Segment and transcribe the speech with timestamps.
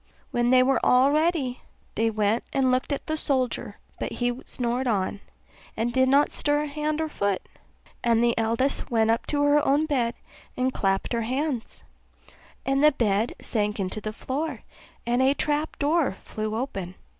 [0.31, 1.61] When they were all ready,
[1.93, 5.19] they went and looked at the soldier; but he snored on,
[5.77, 8.23] and did not stir hand or foot: so they thought they were quite safe; and
[8.23, 10.15] the eldest went up to her own bed
[10.57, 11.83] and clapped her hands,
[12.65, 14.63] and the bed sank into the floor
[15.05, 16.95] and a trap door flew open.